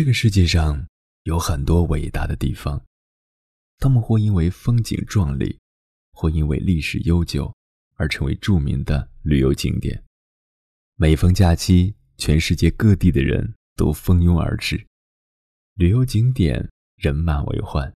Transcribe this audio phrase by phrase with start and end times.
[0.00, 0.88] 这个世界上
[1.24, 2.82] 有很多伟大的地方，
[3.76, 5.58] 他们或因为风景壮丽，
[6.12, 7.54] 或因为历史悠久
[7.96, 10.02] 而成为著名的旅游景点。
[10.94, 14.86] 每逢假期，全世界各地的人都蜂拥而至，
[15.74, 17.94] 旅游景点人满为患，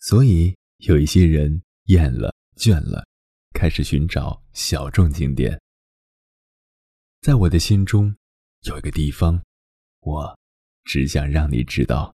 [0.00, 3.06] 所以有一些人厌了、倦了，
[3.54, 5.62] 开始寻找小众景点。
[7.20, 8.16] 在我的心中，
[8.62, 9.40] 有一个地方，
[10.00, 10.39] 我。
[10.92, 12.12] 只想让你知道，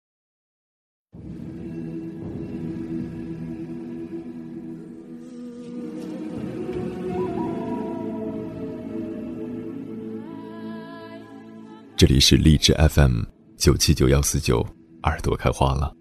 [11.97, 13.23] 这里是荔枝 FM
[13.57, 14.65] 九七九幺四九，
[15.03, 15.93] 耳朵开花了，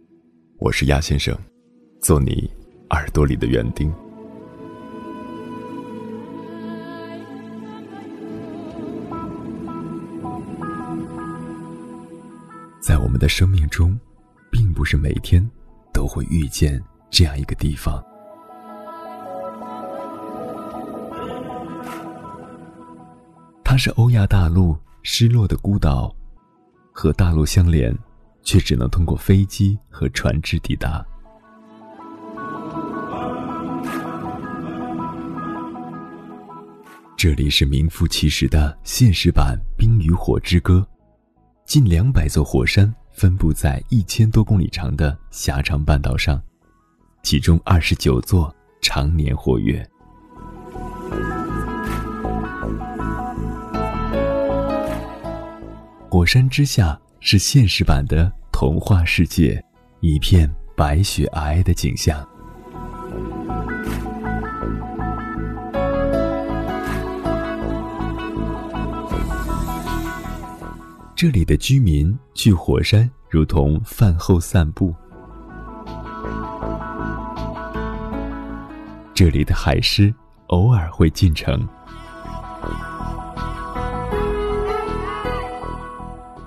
[0.61, 1.37] 我是鸭先生，
[2.01, 2.49] 做你
[2.91, 3.93] 耳朵里的园丁。
[13.21, 13.97] 的生命中，
[14.51, 15.47] 并不是每天
[15.93, 18.03] 都会遇见这样一个地方。
[23.63, 26.13] 它是欧亚大陆失落的孤岛，
[26.93, 27.97] 和大陆相连，
[28.43, 31.07] 却只能通过飞机和船只抵达。
[37.17, 40.85] 这里是名副其实的现实版《冰与火之歌》。
[41.67, 46.43] 近两百座火山分布在一千多公里长的狭长半岛上，
[47.23, 49.87] 其中二十九座常年活跃。
[56.09, 59.63] 火山之下是现实版的童话世界，
[60.01, 62.27] 一片白雪皑皑的景象。
[71.21, 74.95] 这里的居民去火山如同饭后散步，
[79.13, 80.15] 这里的海狮
[80.47, 81.69] 偶尔会进城，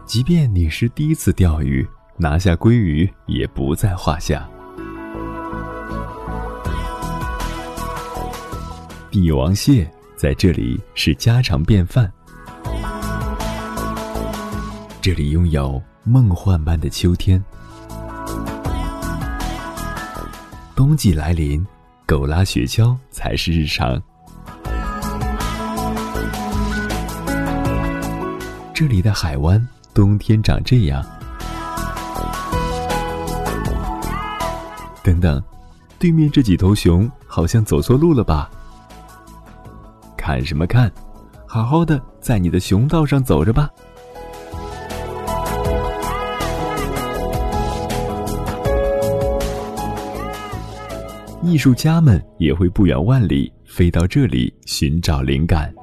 [0.07, 4.49] 即便你是第一次钓鱼，拿下鲑鱼也不在话下。
[9.11, 12.11] 帝王蟹在这里是家常便饭。
[15.03, 17.43] 这里拥有梦幻般的秋天，
[20.73, 21.67] 冬季来临，
[22.05, 24.01] 狗拉雪橇才是日常。
[28.73, 31.05] 这里的海湾冬天长这样。
[35.03, 35.43] 等等，
[35.99, 38.49] 对面这几头熊好像走错路了吧？
[40.15, 40.89] 看什么看？
[41.45, 43.69] 好好的在你的熊道上走着吧。
[51.43, 55.73] 艺术家们也会不远万里飞到这里寻找灵感。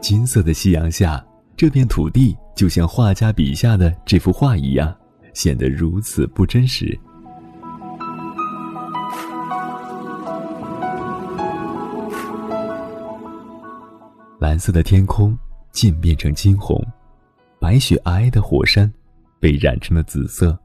[0.00, 1.22] 金色的夕阳下，
[1.54, 4.94] 这片土地就像画家笔下的这幅画一样，
[5.34, 6.98] 显得如此不真实。
[14.38, 15.36] 蓝色的天空
[15.72, 16.82] 渐变成金红，
[17.60, 18.90] 白雪皑皑的火山。
[19.46, 20.58] 被染成了紫色，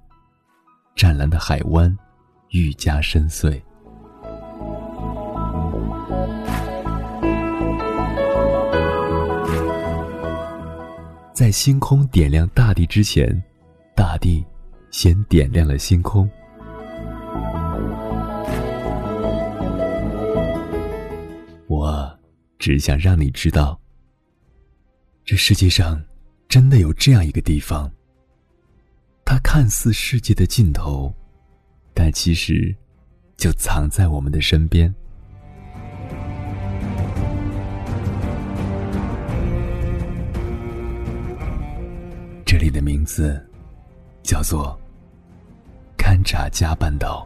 [0.96, 1.96] 湛蓝的海湾
[2.50, 3.62] 愈加深邃。
[11.32, 13.40] 在星空点亮大地之前，
[13.96, 14.44] 大地
[14.90, 16.28] 先点亮了星空。
[21.68, 22.20] 我
[22.58, 23.80] 只想让你知道，
[25.24, 26.04] 这世界上
[26.50, 27.88] 真的有这样一个地方。
[29.32, 31.16] 它看似世界的尽头，
[31.94, 32.76] 但其实
[33.38, 34.94] 就藏在我们的身边。
[42.46, 43.42] 这里的名字
[44.22, 44.78] 叫做
[45.98, 47.26] 堪察加半岛。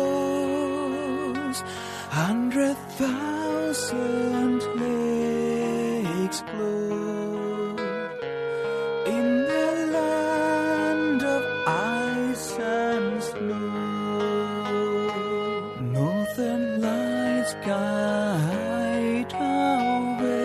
[3.91, 7.75] Thousand lakes glow
[9.05, 13.67] in the land of ice and snow.
[15.81, 20.39] Northern lights guide our way.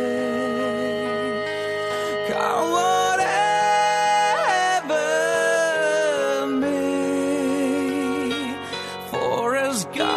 [9.69, 10.16] As God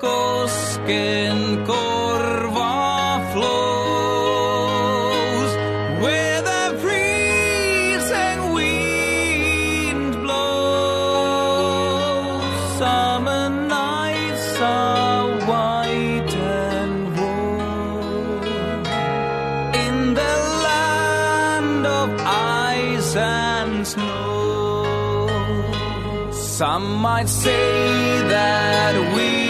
[0.00, 5.52] Kosken Korva flows,
[6.02, 10.38] where the freezing wind blows,
[12.78, 18.44] summer nights are white and warm.
[19.84, 20.34] In the
[20.66, 25.28] land of ice and snow.
[26.32, 29.49] Some might say that we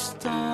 [0.00, 0.49] understand.